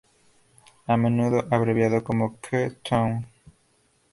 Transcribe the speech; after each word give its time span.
A 0.87 0.97
menudo 0.97 1.45
abreviado 1.51 2.03
como 2.03 2.35
K-Town. 2.37 3.23